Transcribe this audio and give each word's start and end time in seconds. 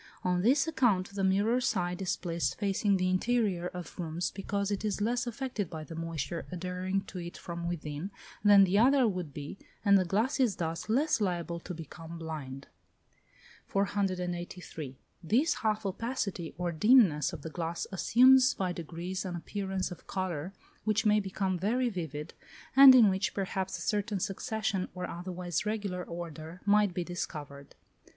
On 0.23 0.41
this 0.41 0.67
account 0.67 1.11
the 1.13 1.23
mirror 1.23 1.61
side 1.61 2.01
is 2.01 2.17
placed 2.17 2.57
facing 2.57 2.97
the 2.97 3.07
interior 3.07 3.67
of 3.67 3.99
rooms, 3.99 4.31
because 4.31 4.71
it 4.71 4.83
is 4.83 4.99
less 4.99 5.27
affected 5.27 5.69
by 5.69 5.83
the 5.83 5.93
moisture 5.93 6.47
adhering 6.51 7.01
to 7.01 7.19
it 7.19 7.37
from 7.37 7.67
within, 7.67 8.09
than 8.43 8.63
the 8.63 8.79
other 8.79 9.07
would 9.07 9.31
be, 9.31 9.59
and 9.85 9.99
the 9.99 10.03
glass 10.03 10.39
is 10.39 10.55
thus 10.55 10.89
less 10.89 11.21
liable 11.21 11.59
to 11.59 11.75
become 11.75 12.17
"blind." 12.17 12.65
483. 13.67 14.97
This 15.23 15.53
half 15.61 15.85
opacity 15.85 16.55
or 16.57 16.71
dimness 16.71 17.31
of 17.31 17.43
the 17.43 17.51
glass 17.51 17.85
assumes 17.91 18.55
by 18.55 18.71
degrees 18.71 19.23
an 19.23 19.35
appearance 19.35 19.91
of 19.91 20.07
colour 20.07 20.51
which 20.83 21.05
may 21.05 21.19
become 21.19 21.59
very 21.59 21.89
vivid, 21.89 22.33
and 22.75 22.95
in 22.95 23.07
which 23.07 23.35
perhaps 23.35 23.77
a 23.77 23.81
certain 23.81 24.19
succession, 24.19 24.87
or 24.95 25.07
otherwise 25.07 25.63
regular 25.63 26.03
order, 26.03 26.59
might 26.65 26.91
be 26.91 27.03
discovered. 27.03 27.75